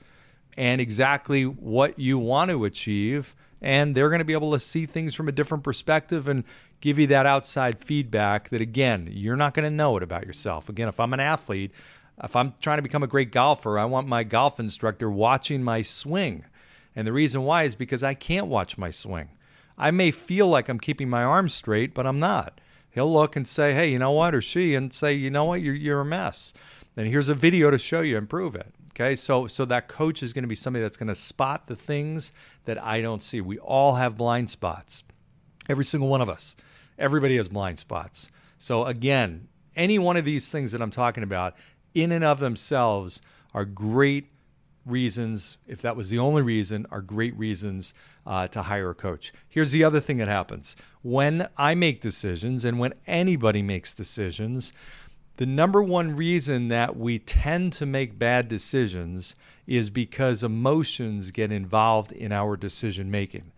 and 0.56 0.80
exactly 0.80 1.44
what 1.44 1.98
you 1.98 2.18
want 2.18 2.50
to 2.50 2.64
achieve. 2.64 3.36
And 3.62 3.94
they're 3.94 4.08
going 4.08 4.18
to 4.18 4.24
be 4.24 4.32
able 4.32 4.52
to 4.52 4.60
see 4.60 4.86
things 4.86 5.14
from 5.14 5.28
a 5.28 5.32
different 5.32 5.62
perspective 5.64 6.26
and 6.28 6.44
give 6.80 6.98
you 6.98 7.06
that 7.06 7.26
outside 7.26 7.78
feedback 7.78 8.50
that, 8.50 8.60
again, 8.60 9.08
you're 9.10 9.36
not 9.36 9.54
going 9.54 9.64
to 9.64 9.70
know 9.70 9.96
it 9.96 10.02
about 10.02 10.26
yourself. 10.26 10.68
Again, 10.68 10.88
if 10.88 11.00
I'm 11.00 11.14
an 11.14 11.20
athlete, 11.20 11.72
if 12.22 12.36
I'm 12.36 12.54
trying 12.60 12.78
to 12.78 12.82
become 12.82 13.02
a 13.02 13.08
great 13.08 13.32
golfer, 13.32 13.78
I 13.78 13.84
want 13.84 14.06
my 14.06 14.24
golf 14.24 14.60
instructor 14.60 15.10
watching 15.10 15.62
my 15.62 15.82
swing. 15.82 16.44
And 16.94 17.06
the 17.06 17.12
reason 17.12 17.42
why 17.42 17.64
is 17.64 17.74
because 17.74 18.02
I 18.02 18.14
can't 18.14 18.46
watch 18.46 18.78
my 18.78 18.90
swing. 18.90 19.30
I 19.76 19.90
may 19.90 20.12
feel 20.12 20.46
like 20.46 20.68
I'm 20.68 20.78
keeping 20.78 21.08
my 21.08 21.24
arms 21.24 21.54
straight, 21.54 21.94
but 21.94 22.06
I'm 22.06 22.20
not. 22.20 22.60
He'll 22.90 23.12
look 23.12 23.34
and 23.34 23.48
say, 23.48 23.74
hey, 23.74 23.90
you 23.90 23.98
know 23.98 24.12
what? 24.12 24.34
Or 24.34 24.40
she, 24.40 24.76
and 24.76 24.94
say, 24.94 25.14
you 25.14 25.30
know 25.30 25.44
what? 25.46 25.60
You're, 25.60 25.74
you're 25.74 26.00
a 26.00 26.04
mess. 26.04 26.54
And 26.96 27.08
here's 27.08 27.28
a 27.28 27.34
video 27.34 27.70
to 27.72 27.78
show 27.78 28.02
you 28.02 28.16
improve 28.16 28.54
it. 28.54 28.72
Okay, 28.92 29.16
so 29.16 29.48
so 29.48 29.64
that 29.64 29.88
coach 29.88 30.22
is 30.22 30.32
going 30.32 30.44
to 30.44 30.48
be 30.48 30.54
somebody 30.54 30.84
that's 30.84 30.96
going 30.96 31.08
to 31.08 31.16
spot 31.16 31.66
the 31.66 31.74
things 31.74 32.30
that 32.64 32.80
I 32.80 33.00
don't 33.00 33.24
see. 33.24 33.40
We 33.40 33.58
all 33.58 33.96
have 33.96 34.16
blind 34.16 34.50
spots. 34.50 35.02
Every 35.68 35.84
single 35.84 36.08
one 36.08 36.20
of 36.20 36.28
us. 36.28 36.54
Everybody 36.96 37.36
has 37.36 37.48
blind 37.48 37.80
spots. 37.80 38.28
So 38.56 38.84
again, 38.84 39.48
any 39.74 39.98
one 39.98 40.16
of 40.16 40.24
these 40.24 40.48
things 40.48 40.70
that 40.70 40.80
I'm 40.80 40.92
talking 40.92 41.24
about 41.24 41.56
in 41.94 42.12
and 42.12 42.24
of 42.24 42.40
themselves 42.40 43.22
are 43.54 43.64
great 43.64 44.30
reasons, 44.84 45.56
if 45.66 45.80
that 45.82 45.96
was 45.96 46.10
the 46.10 46.18
only 46.18 46.42
reason, 46.42 46.86
are 46.90 47.00
great 47.00 47.36
reasons 47.38 47.94
uh, 48.26 48.46
to 48.48 48.62
hire 48.62 48.90
a 48.90 48.94
coach. 48.94 49.32
Here's 49.48 49.72
the 49.72 49.84
other 49.84 50.00
thing 50.00 50.18
that 50.18 50.28
happens 50.28 50.76
when 51.02 51.48
I 51.56 51.74
make 51.74 52.00
decisions 52.00 52.64
and 52.64 52.78
when 52.78 52.94
anybody 53.06 53.62
makes 53.62 53.94
decisions, 53.94 54.72
the 55.36 55.46
number 55.46 55.82
one 55.82 56.16
reason 56.16 56.68
that 56.68 56.96
we 56.96 57.18
tend 57.18 57.72
to 57.74 57.86
make 57.86 58.18
bad 58.18 58.48
decisions 58.48 59.34
is 59.66 59.90
because 59.90 60.44
emotions 60.44 61.30
get 61.30 61.50
involved 61.50 62.12
in 62.12 62.30
our 62.30 62.56
decision 62.56 63.10
making. 63.10 63.50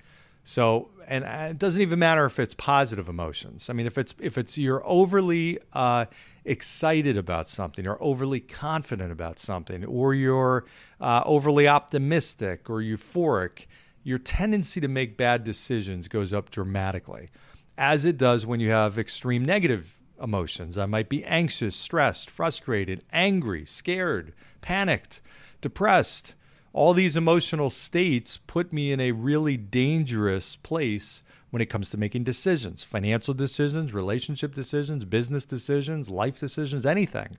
So, 0.48 0.90
and 1.08 1.24
uh, 1.24 1.48
it 1.50 1.58
doesn't 1.58 1.82
even 1.82 1.98
matter 1.98 2.24
if 2.24 2.38
it's 2.38 2.54
positive 2.54 3.08
emotions. 3.08 3.68
I 3.68 3.72
mean, 3.72 3.84
if 3.84 3.98
it's 3.98 4.14
if 4.20 4.38
it's 4.38 4.56
you're 4.56 4.80
overly 4.86 5.58
uh, 5.72 6.04
excited 6.44 7.18
about 7.18 7.48
something, 7.48 7.84
or 7.84 8.00
overly 8.00 8.38
confident 8.38 9.10
about 9.10 9.40
something, 9.40 9.84
or 9.84 10.14
you're 10.14 10.64
uh, 11.00 11.22
overly 11.26 11.66
optimistic 11.66 12.70
or 12.70 12.76
euphoric, 12.80 13.66
your 14.04 14.18
tendency 14.18 14.80
to 14.80 14.86
make 14.86 15.16
bad 15.16 15.42
decisions 15.42 16.06
goes 16.06 16.32
up 16.32 16.48
dramatically, 16.50 17.28
as 17.76 18.04
it 18.04 18.16
does 18.16 18.46
when 18.46 18.60
you 18.60 18.70
have 18.70 19.00
extreme 19.00 19.44
negative 19.44 19.98
emotions. 20.22 20.78
I 20.78 20.86
might 20.86 21.08
be 21.08 21.24
anxious, 21.24 21.74
stressed, 21.74 22.30
frustrated, 22.30 23.02
angry, 23.12 23.66
scared, 23.66 24.32
panicked, 24.60 25.20
depressed 25.60 26.36
all 26.76 26.92
these 26.92 27.16
emotional 27.16 27.70
states 27.70 28.36
put 28.46 28.70
me 28.70 28.92
in 28.92 29.00
a 29.00 29.12
really 29.12 29.56
dangerous 29.56 30.56
place 30.56 31.22
when 31.48 31.62
it 31.62 31.70
comes 31.70 31.88
to 31.88 31.96
making 31.96 32.22
decisions 32.22 32.84
financial 32.84 33.32
decisions, 33.32 33.94
relationship 33.94 34.54
decisions, 34.54 35.06
business 35.06 35.46
decisions, 35.46 36.10
life 36.10 36.38
decisions, 36.38 36.84
anything. 36.84 37.38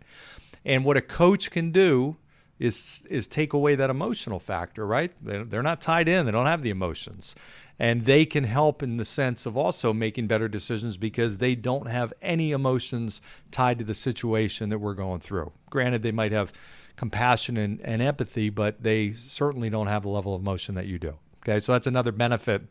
And 0.66 0.84
what 0.84 0.98
a 0.98 1.02
coach 1.02 1.52
can 1.52 1.72
do 1.72 2.18
is 2.58 3.04
is 3.12 3.28
take 3.28 3.54
away 3.54 3.76
that 3.76 3.92
emotional 3.92 4.40
factor, 4.40 4.88
right? 4.88 5.12
They're 5.22 5.62
not 5.62 5.82
tied 5.82 6.10
in, 6.10 6.26
they 6.26 6.32
don't 6.32 6.48
have 6.48 6.64
the 6.64 6.72
emotions. 6.72 7.36
And 7.78 8.06
they 8.06 8.26
can 8.26 8.46
help 8.46 8.82
in 8.82 8.98
the 8.98 9.06
sense 9.06 9.46
of 9.46 9.56
also 9.56 9.94
making 9.94 10.26
better 10.26 10.48
decisions 10.48 10.98
because 10.98 11.38
they 11.38 11.54
don't 11.54 11.86
have 11.86 12.12
any 12.24 12.50
emotions 12.52 13.22
tied 13.52 13.78
to 13.78 13.86
the 13.86 13.94
situation 13.94 14.70
that 14.70 14.80
we're 14.80 14.96
going 14.96 15.20
through. 15.20 15.52
Granted, 15.70 16.02
they 16.02 16.12
might 16.12 16.32
have 16.32 16.52
compassion 16.98 17.56
and, 17.56 17.80
and 17.82 18.02
empathy, 18.02 18.50
but 18.50 18.84
they 18.84 19.14
certainly 19.14 19.70
don't 19.70 19.88
have 19.88 20.04
the 20.04 20.10
level 20.10 20.36
of 20.36 20.42
emotion 20.42 20.76
that 20.76 20.88
you 20.88 21.00
do. 21.00 21.18
Okay, 21.44 21.60
so 21.60 21.72
that's 21.72 21.88
another 21.88 22.12
benefit 22.12 22.64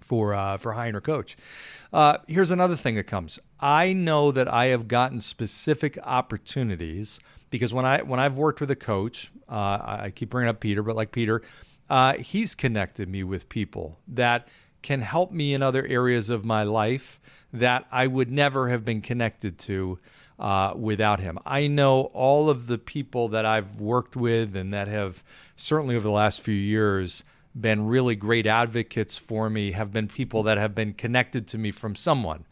for 0.00 0.32
uh, 0.32 0.56
for 0.56 0.72
hiring 0.72 0.94
a 0.94 1.00
coach. 1.00 1.36
Uh, 1.92 2.18
here's 2.26 2.50
another 2.50 2.76
thing 2.76 2.94
that 2.94 3.04
comes. 3.04 3.38
I 3.60 3.92
know 3.92 4.32
that 4.32 4.48
I 4.48 4.66
have 4.66 4.88
gotten 4.88 5.20
specific 5.20 5.98
opportunities 6.02 7.20
because 7.50 7.74
when 7.74 7.84
I 7.84 8.02
when 8.02 8.20
I've 8.20 8.36
worked 8.36 8.60
with 8.60 8.70
a 8.70 8.76
coach, 8.76 9.30
uh, 9.48 9.98
I 10.04 10.12
keep 10.14 10.30
bringing 10.30 10.48
up 10.48 10.60
Peter, 10.60 10.82
but 10.82 10.96
like 10.96 11.12
Peter, 11.12 11.42
uh, 11.90 12.14
he's 12.14 12.54
connected 12.54 13.08
me 13.08 13.24
with 13.24 13.48
people 13.48 13.98
that 14.08 14.48
can 14.82 15.02
help 15.02 15.32
me 15.32 15.52
in 15.52 15.62
other 15.62 15.84
areas 15.86 16.30
of 16.30 16.44
my 16.44 16.62
life 16.62 17.18
that 17.52 17.86
I 17.90 18.06
would 18.06 18.30
never 18.30 18.68
have 18.68 18.84
been 18.84 19.00
connected 19.00 19.58
to 19.60 19.98
uh, 20.38 20.74
without 20.76 21.20
him. 21.20 21.38
I 21.46 21.66
know 21.66 22.10
all 22.12 22.50
of 22.50 22.66
the 22.66 22.78
people 22.78 23.28
that 23.28 23.46
I've 23.46 23.80
worked 23.80 24.16
with 24.16 24.54
and 24.54 24.72
that 24.74 24.88
have 24.88 25.22
certainly 25.56 25.96
over 25.96 26.04
the 26.04 26.10
last 26.10 26.42
few 26.42 26.54
years 26.54 27.24
been 27.58 27.86
really 27.86 28.14
great 28.14 28.46
advocates 28.46 29.16
for 29.16 29.48
me 29.48 29.72
have 29.72 29.92
been 29.92 30.08
people 30.08 30.42
that 30.42 30.58
have 30.58 30.74
been 30.74 30.92
connected 30.92 31.48
to 31.48 31.58
me 31.58 31.70
from 31.70 31.96
someone. 31.96 32.44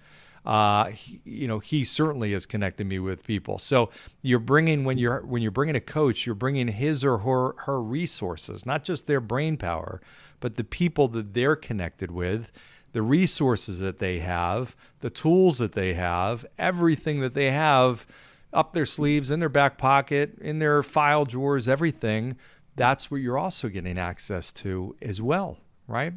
Uh, 0.46 0.90
he, 0.90 1.20
you 1.24 1.48
know, 1.48 1.58
he 1.58 1.84
certainly 1.84 2.32
has 2.32 2.44
connected 2.44 2.86
me 2.86 2.98
with 2.98 3.24
people. 3.24 3.58
So 3.58 3.90
you're 4.20 4.38
bringing 4.38 4.84
when 4.84 4.98
you're 4.98 5.20
when 5.20 5.40
you're 5.40 5.50
bringing 5.50 5.76
a 5.76 5.80
coach, 5.80 6.26
you're 6.26 6.34
bringing 6.34 6.68
his 6.68 7.02
or 7.02 7.18
her 7.18 7.54
her 7.64 7.82
resources, 7.82 8.66
not 8.66 8.84
just 8.84 9.06
their 9.06 9.20
brain 9.20 9.56
power, 9.56 10.02
but 10.40 10.56
the 10.56 10.64
people 10.64 11.08
that 11.08 11.32
they're 11.32 11.56
connected 11.56 12.10
with 12.10 12.50
the 12.94 13.02
resources 13.02 13.80
that 13.80 13.98
they 13.98 14.20
have, 14.20 14.76
the 15.00 15.10
tools 15.10 15.58
that 15.58 15.72
they 15.72 15.94
have, 15.94 16.46
everything 16.58 17.20
that 17.20 17.34
they 17.34 17.50
have 17.50 18.06
up 18.52 18.72
their 18.72 18.86
sleeves, 18.86 19.32
in 19.32 19.40
their 19.40 19.48
back 19.48 19.76
pocket, 19.76 20.38
in 20.40 20.60
their 20.60 20.80
file 20.80 21.24
drawers, 21.24 21.68
everything. 21.68 22.36
That's 22.76 23.10
what 23.10 23.20
you're 23.20 23.36
also 23.36 23.68
getting 23.68 23.98
access 23.98 24.52
to 24.52 24.94
as 25.02 25.20
well, 25.20 25.58
right? 25.88 26.12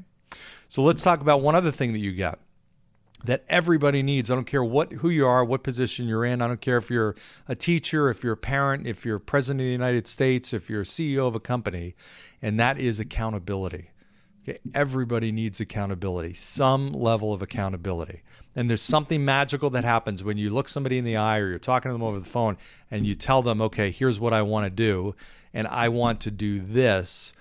So 0.69 0.83
let's 0.83 1.01
talk 1.01 1.19
about 1.19 1.41
one 1.41 1.55
other 1.55 1.71
thing 1.71 1.93
that 1.93 1.99
you 1.99 2.11
get 2.11 2.37
that 3.23 3.43
everybody 3.49 4.03
needs. 4.03 4.29
I 4.29 4.35
don't 4.35 4.45
care 4.45 4.63
what 4.63 4.91
who 4.91 5.09
you 5.09 5.25
are, 5.25 5.43
what 5.43 5.63
position 5.63 6.07
you're 6.07 6.25
in. 6.25 6.43
I 6.43 6.47
don't 6.47 6.61
care 6.61 6.77
if 6.77 6.91
you're 6.91 7.15
a 7.47 7.55
teacher, 7.55 8.11
if 8.11 8.23
you're 8.23 8.33
a 8.33 8.37
parent, 8.37 8.85
if 8.85 9.03
you're 9.03 9.17
president 9.17 9.61
of 9.61 9.65
the 9.65 9.71
United 9.71 10.05
States, 10.05 10.53
if 10.53 10.69
you're 10.69 10.83
CEO 10.83 11.27
of 11.27 11.33
a 11.33 11.39
company, 11.39 11.95
and 12.39 12.59
that 12.59 12.77
is 12.77 12.99
accountability. 12.99 13.89
Okay, 14.47 14.59
everybody 14.73 15.31
needs 15.33 15.59
accountability, 15.59 16.33
some 16.33 16.93
level 16.93 17.33
of 17.33 17.41
accountability. 17.41 18.21
And 18.55 18.69
there's 18.69 18.81
something 18.81 19.25
magical 19.25 19.69
that 19.71 19.83
happens 19.83 20.23
when 20.23 20.37
you 20.37 20.49
look 20.49 20.69
somebody 20.69 20.97
in 20.97 21.03
the 21.03 21.17
eye 21.17 21.39
or 21.39 21.49
you're 21.49 21.59
talking 21.59 21.89
to 21.89 21.93
them 21.93 22.03
over 22.03 22.19
the 22.19 22.25
phone 22.25 22.57
and 22.89 23.05
you 23.05 23.13
tell 23.13 23.41
them, 23.41 23.61
okay, 23.61 23.91
here's 23.91 24.21
what 24.21 24.31
I 24.31 24.41
want 24.43 24.65
to 24.65 24.69
do, 24.69 25.15
and 25.53 25.67
I 25.67 25.89
want 25.89 26.21
to 26.21 26.31
do 26.31 26.61
this, 26.61 27.33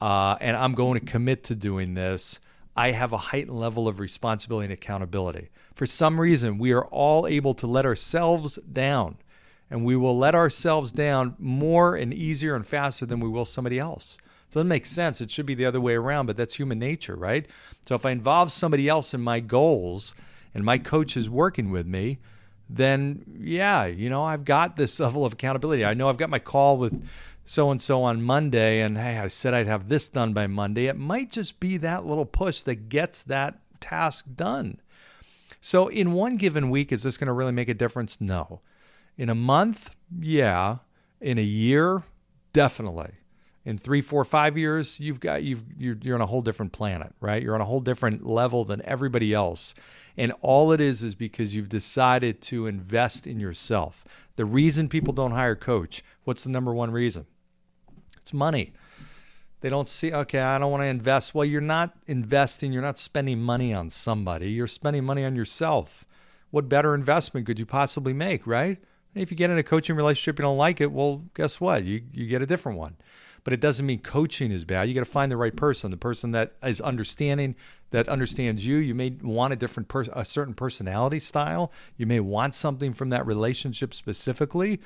uh, 0.00 0.36
and 0.40 0.56
I'm 0.56 0.74
going 0.74 1.00
to 1.00 1.04
commit 1.04 1.42
to 1.44 1.56
doing 1.56 1.94
this. 1.94 2.38
I 2.76 2.92
have 2.92 3.12
a 3.12 3.18
heightened 3.18 3.58
level 3.58 3.88
of 3.88 3.98
responsibility 3.98 4.66
and 4.66 4.72
accountability. 4.72 5.50
For 5.74 5.86
some 5.86 6.20
reason, 6.20 6.58
we 6.58 6.72
are 6.72 6.86
all 6.86 7.26
able 7.26 7.54
to 7.54 7.66
let 7.66 7.84
ourselves 7.84 8.60
down, 8.72 9.16
and 9.70 9.84
we 9.84 9.96
will 9.96 10.16
let 10.16 10.36
ourselves 10.36 10.92
down 10.92 11.34
more 11.38 11.96
and 11.96 12.14
easier 12.14 12.54
and 12.54 12.66
faster 12.66 13.06
than 13.06 13.18
we 13.18 13.28
will 13.28 13.44
somebody 13.44 13.78
else. 13.78 14.18
So 14.54 14.60
that 14.60 14.66
makes 14.66 14.88
sense. 14.88 15.20
It 15.20 15.32
should 15.32 15.46
be 15.46 15.56
the 15.56 15.66
other 15.66 15.80
way 15.80 15.94
around, 15.94 16.26
but 16.26 16.36
that's 16.36 16.54
human 16.54 16.78
nature, 16.78 17.16
right? 17.16 17.44
So 17.86 17.96
if 17.96 18.06
I 18.06 18.12
involve 18.12 18.52
somebody 18.52 18.88
else 18.88 19.12
in 19.12 19.20
my 19.20 19.40
goals 19.40 20.14
and 20.54 20.62
my 20.62 20.78
coach 20.78 21.16
is 21.16 21.28
working 21.28 21.72
with 21.72 21.88
me, 21.88 22.20
then 22.70 23.24
yeah, 23.36 23.86
you 23.86 24.08
know, 24.08 24.22
I've 24.22 24.44
got 24.44 24.76
this 24.76 25.00
level 25.00 25.24
of 25.26 25.32
accountability. 25.32 25.84
I 25.84 25.94
know 25.94 26.08
I've 26.08 26.18
got 26.18 26.30
my 26.30 26.38
call 26.38 26.78
with 26.78 27.04
so 27.44 27.72
and 27.72 27.82
so 27.82 28.04
on 28.04 28.22
Monday, 28.22 28.80
and 28.80 28.96
hey, 28.96 29.18
I 29.18 29.26
said 29.26 29.54
I'd 29.54 29.66
have 29.66 29.88
this 29.88 30.06
done 30.06 30.32
by 30.32 30.46
Monday. 30.46 30.86
It 30.86 30.96
might 30.96 31.32
just 31.32 31.58
be 31.58 31.76
that 31.78 32.06
little 32.06 32.24
push 32.24 32.62
that 32.62 32.88
gets 32.88 33.24
that 33.24 33.58
task 33.80 34.24
done. 34.36 34.80
So, 35.60 35.88
in 35.88 36.12
one 36.12 36.36
given 36.36 36.70
week, 36.70 36.92
is 36.92 37.02
this 37.02 37.18
going 37.18 37.26
to 37.26 37.32
really 37.32 37.50
make 37.50 37.68
a 37.68 37.74
difference? 37.74 38.20
No. 38.20 38.60
In 39.18 39.28
a 39.28 39.34
month, 39.34 39.90
yeah. 40.16 40.76
In 41.20 41.38
a 41.38 41.42
year, 41.42 42.04
definitely 42.52 43.14
in 43.64 43.78
three, 43.78 44.02
four, 44.02 44.24
five 44.24 44.58
years, 44.58 45.00
you've 45.00 45.20
got 45.20 45.42
you've 45.42 45.62
you're, 45.78 45.96
you're 46.02 46.14
on 46.14 46.20
a 46.20 46.26
whole 46.26 46.42
different 46.42 46.72
planet, 46.72 47.14
right? 47.20 47.42
You're 47.42 47.54
on 47.54 47.60
a 47.60 47.66
whole 47.66 47.80
different 47.80 48.26
level 48.26 48.64
than 48.64 48.82
everybody 48.84 49.32
else, 49.32 49.74
and 50.16 50.32
all 50.40 50.72
it 50.72 50.80
is 50.80 51.02
is 51.02 51.14
because 51.14 51.54
you've 51.54 51.68
decided 51.68 52.42
to 52.42 52.66
invest 52.66 53.26
in 53.26 53.40
yourself. 53.40 54.04
The 54.36 54.44
reason 54.44 54.88
people 54.88 55.14
don't 55.14 55.32
hire 55.32 55.56
coach, 55.56 56.04
what's 56.24 56.44
the 56.44 56.50
number 56.50 56.74
one 56.74 56.90
reason? 56.90 57.26
It's 58.18 58.32
money. 58.32 58.72
They 59.60 59.70
don't 59.70 59.88
see, 59.88 60.12
okay, 60.12 60.40
I 60.40 60.58
don't 60.58 60.70
want 60.70 60.82
to 60.82 60.88
invest. 60.88 61.34
Well, 61.34 61.46
you're 61.46 61.62
not 61.62 61.96
investing, 62.06 62.70
you're 62.70 62.82
not 62.82 62.98
spending 62.98 63.40
money 63.40 63.72
on 63.72 63.88
somebody, 63.88 64.50
you're 64.50 64.66
spending 64.66 65.04
money 65.04 65.24
on 65.24 65.36
yourself. 65.36 66.04
What 66.50 66.68
better 66.68 66.94
investment 66.94 67.46
could 67.46 67.58
you 67.58 67.64
possibly 67.64 68.12
make, 68.12 68.46
right? 68.46 68.78
If 69.14 69.30
you 69.30 69.36
get 69.36 69.48
in 69.48 69.56
a 69.56 69.62
coaching 69.62 69.96
relationship, 69.96 70.38
you 70.38 70.42
don't 70.42 70.58
like 70.58 70.82
it, 70.82 70.92
well, 70.92 71.24
guess 71.34 71.62
what? 71.62 71.84
You, 71.84 72.02
you 72.12 72.26
get 72.26 72.42
a 72.42 72.46
different 72.46 72.76
one. 72.76 72.96
But 73.44 73.52
it 73.52 73.60
doesn't 73.60 73.86
mean 73.86 74.00
coaching 74.00 74.50
is 74.50 74.64
bad. 74.64 74.88
You 74.88 74.94
got 74.94 75.00
to 75.00 75.06
find 75.06 75.30
the 75.30 75.36
right 75.36 75.54
person, 75.54 75.90
the 75.90 75.96
person 75.96 76.32
that 76.32 76.54
is 76.64 76.80
understanding, 76.80 77.54
that 77.90 78.08
understands 78.08 78.66
you. 78.66 78.76
You 78.76 78.94
may 78.94 79.10
want 79.22 79.52
a 79.52 79.56
different 79.56 79.88
person, 79.88 80.12
a 80.16 80.24
certain 80.24 80.54
personality 80.54 81.20
style. 81.20 81.70
You 81.96 82.06
may 82.06 82.20
want 82.20 82.54
something 82.54 82.94
from 82.94 83.10
that 83.10 83.26
relationship 83.26 83.94
specifically 83.94 84.80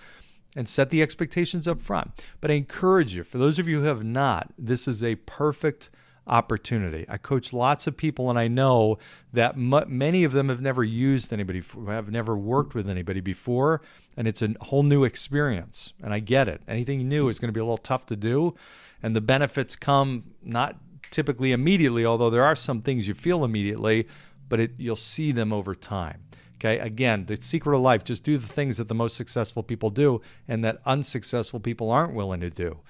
and 0.56 0.68
set 0.68 0.90
the 0.90 1.02
expectations 1.02 1.68
up 1.68 1.80
front. 1.80 2.10
But 2.40 2.50
I 2.50 2.54
encourage 2.54 3.14
you, 3.14 3.22
for 3.22 3.38
those 3.38 3.58
of 3.58 3.68
you 3.68 3.80
who 3.80 3.86
have 3.86 4.04
not, 4.04 4.52
this 4.58 4.88
is 4.88 5.02
a 5.02 5.14
perfect 5.14 5.88
opportunity. 6.28 7.04
I 7.08 7.16
coach 7.16 7.52
lots 7.52 7.86
of 7.86 7.96
people, 7.96 8.30
and 8.30 8.38
I 8.38 8.48
know 8.48 8.98
that 9.32 9.54
m- 9.54 9.84
many 9.88 10.24
of 10.24 10.32
them 10.32 10.48
have 10.48 10.60
never 10.60 10.84
used 10.84 11.32
anybody, 11.32 11.62
have 11.86 12.10
never 12.10 12.36
worked 12.36 12.74
with 12.74 12.88
anybody 12.88 13.20
before, 13.20 13.80
and 14.16 14.28
it's 14.28 14.42
a 14.42 14.54
whole 14.60 14.82
new 14.82 15.04
experience. 15.04 15.92
And 16.02 16.12
I 16.12 16.20
get 16.20 16.48
it. 16.48 16.62
Anything 16.68 17.08
new 17.08 17.28
is 17.28 17.38
going 17.38 17.48
to 17.48 17.52
be 17.52 17.60
a 17.60 17.64
little 17.64 17.78
tough 17.78 18.06
to 18.06 18.16
do, 18.16 18.54
and 19.02 19.16
the 19.16 19.20
benefits 19.20 19.76
come 19.76 20.34
not 20.42 20.76
typically 21.10 21.52
immediately, 21.52 22.04
although 22.04 22.30
there 22.30 22.44
are 22.44 22.56
some 22.56 22.82
things 22.82 23.08
you 23.08 23.14
feel 23.14 23.44
immediately, 23.44 24.06
but 24.48 24.60
it, 24.60 24.72
you'll 24.78 24.96
see 24.96 25.32
them 25.32 25.52
over 25.52 25.74
time. 25.74 26.24
Okay, 26.56 26.80
again, 26.80 27.26
the 27.26 27.38
secret 27.40 27.76
of 27.76 27.82
life 27.82 28.02
just 28.02 28.24
do 28.24 28.36
the 28.36 28.48
things 28.48 28.78
that 28.78 28.88
the 28.88 28.94
most 28.94 29.16
successful 29.16 29.62
people 29.62 29.90
do 29.90 30.20
and 30.48 30.64
that 30.64 30.80
unsuccessful 30.84 31.60
people 31.60 31.88
aren't 31.90 32.14
willing 32.14 32.40
to 32.40 32.50
do. 32.50 32.80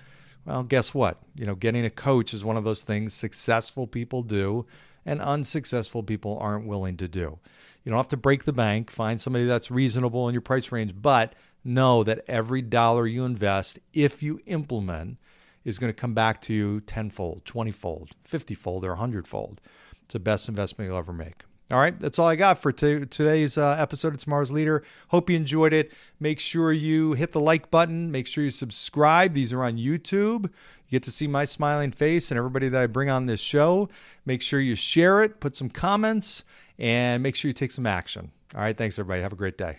Well, 0.48 0.62
guess 0.62 0.94
what? 0.94 1.18
You 1.34 1.44
know, 1.44 1.54
getting 1.54 1.84
a 1.84 1.90
coach 1.90 2.32
is 2.32 2.42
one 2.42 2.56
of 2.56 2.64
those 2.64 2.82
things 2.82 3.12
successful 3.12 3.86
people 3.86 4.22
do 4.22 4.64
and 5.04 5.20
unsuccessful 5.20 6.02
people 6.02 6.38
aren't 6.40 6.66
willing 6.66 6.96
to 6.96 7.06
do. 7.06 7.38
You 7.84 7.90
don't 7.90 7.98
have 7.98 8.08
to 8.08 8.16
break 8.16 8.44
the 8.44 8.52
bank, 8.52 8.90
find 8.90 9.20
somebody 9.20 9.44
that's 9.44 9.70
reasonable 9.70 10.26
in 10.26 10.32
your 10.32 10.40
price 10.40 10.72
range, 10.72 10.94
but 10.96 11.34
know 11.64 12.02
that 12.02 12.24
every 12.26 12.62
dollar 12.62 13.06
you 13.06 13.26
invest, 13.26 13.78
if 13.92 14.22
you 14.22 14.40
implement, 14.46 15.18
is 15.66 15.78
going 15.78 15.92
to 15.92 16.00
come 16.00 16.14
back 16.14 16.40
to 16.42 16.54
you 16.54 16.80
tenfold, 16.80 17.44
twentyfold, 17.44 18.12
fiftyfold, 18.26 18.84
or 18.84 18.90
100 18.90 19.28
fold. 19.28 19.60
It's 20.04 20.14
the 20.14 20.18
best 20.18 20.48
investment 20.48 20.88
you'll 20.88 20.98
ever 20.98 21.12
make. 21.12 21.42
All 21.70 21.78
right, 21.78 21.98
that's 22.00 22.18
all 22.18 22.26
I 22.26 22.34
got 22.34 22.62
for 22.62 22.72
t- 22.72 23.04
today's 23.04 23.58
uh, 23.58 23.76
episode 23.78 24.14
of 24.14 24.20
Tomorrow's 24.20 24.50
Leader. 24.50 24.82
Hope 25.08 25.28
you 25.28 25.37
enjoyed 25.37 25.75
it. 25.75 25.92
Make 26.18 26.40
sure 26.40 26.72
you 26.72 27.12
hit 27.12 27.32
the 27.32 27.40
like 27.40 27.70
button. 27.70 28.10
Make 28.10 28.26
sure 28.26 28.42
you 28.42 28.48
subscribe. 28.50 29.34
These 29.34 29.52
are 29.52 29.62
on 29.62 29.76
YouTube. 29.76 30.44
You 30.44 30.90
get 30.90 31.02
to 31.02 31.10
see 31.10 31.26
my 31.26 31.44
smiling 31.44 31.90
face 31.90 32.30
and 32.30 32.38
everybody 32.38 32.70
that 32.70 32.80
I 32.80 32.87
bring 32.87 33.10
on 33.10 33.26
this 33.26 33.40
show. 33.40 33.90
Make 34.25 34.40
sure 34.40 34.60
you 34.60 34.76
share 34.76 35.22
it, 35.22 35.40
put 35.40 35.56
some 35.56 35.68
comments, 35.68 36.42
and 36.78 37.22
make 37.22 37.37
sure 37.37 37.50
you 37.50 37.52
take 37.52 37.72
some 37.72 37.87
action. 37.87 38.30
All 38.54 38.62
right, 38.62 38.76
thanks, 38.76 38.98
everybody. 38.98 39.20
Have 39.20 39.34
a 39.34 39.37
great 39.37 39.58
day. 39.58 39.76